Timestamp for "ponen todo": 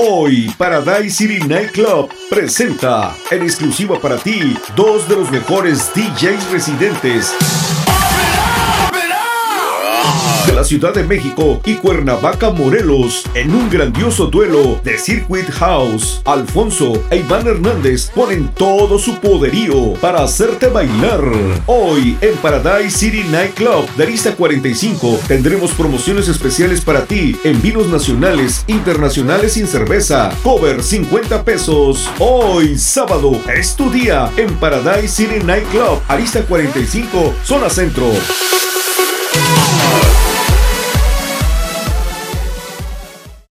18.14-18.98